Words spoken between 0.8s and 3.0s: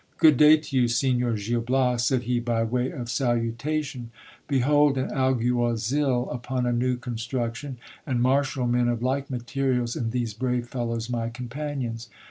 Signor Gil Bias, said he by way